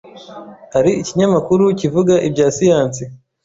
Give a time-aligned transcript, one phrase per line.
[0.73, 3.03] Hari ikinyamakuru kivuga ibya siyansi